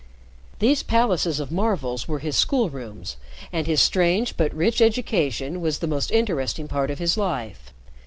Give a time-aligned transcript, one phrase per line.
[0.57, 3.17] These palaces of marvels were his school rooms,
[3.53, 7.71] and his strange but rich education was the most interesting part of his life.